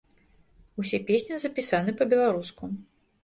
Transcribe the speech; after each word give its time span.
Усе 0.83 0.99
песні 1.09 1.37
запісаны 1.45 1.95
па-беларуску. 1.99 2.63